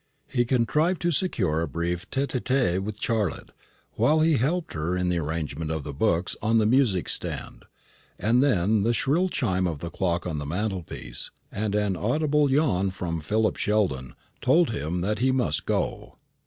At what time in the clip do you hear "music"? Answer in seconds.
6.65-7.07